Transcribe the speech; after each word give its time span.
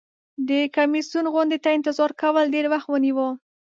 د 0.47 0.49
کمیسیون 0.75 1.25
غونډې 1.33 1.57
ته 1.63 1.69
انتظار 1.77 2.11
کول 2.21 2.45
ډیر 2.55 2.65
وخت 2.73 2.87
ونیو. 2.89 3.27